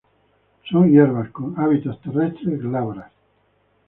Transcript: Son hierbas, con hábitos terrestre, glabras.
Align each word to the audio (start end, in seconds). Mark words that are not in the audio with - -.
Son 0.71 0.89
hierbas, 0.89 1.29
con 1.29 1.59
hábitos 1.59 2.01
terrestre, 2.01 2.57
glabras. 2.57 3.11